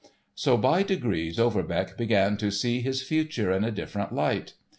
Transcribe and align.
So 0.33 0.57
by 0.57 0.81
degrees 0.81 1.37
Overbeck 1.39 1.95
began 1.95 2.35
to 2.37 2.49
see 2.49 2.81
his 2.81 3.03
future 3.03 3.51
in 3.51 3.63
a 3.63 3.69
different 3.69 4.11
light. 4.11 4.55